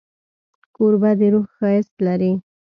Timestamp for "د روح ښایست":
1.19-1.95